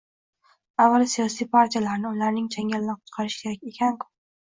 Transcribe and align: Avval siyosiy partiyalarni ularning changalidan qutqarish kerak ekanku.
Avval 0.85 1.05
siyosiy 1.11 1.49
partiyalarni 1.57 2.09
ularning 2.15 2.51
changalidan 2.59 3.01
qutqarish 3.01 3.41
kerak 3.47 3.73
ekanku. 3.75 4.15